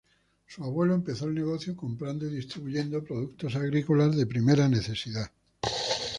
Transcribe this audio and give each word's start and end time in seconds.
Su 0.47 0.63
abuelo 0.63 0.95
empezó 0.95 1.25
el 1.27 1.35
negocio 1.35 1.75
comprando 1.75 2.25
y 2.25 2.31
distribuyendo 2.33 3.03
productos 3.03 3.55
agrícolas 3.55 4.15
de 4.17 4.25
primera 4.25 4.67
necesidad. 4.67 5.31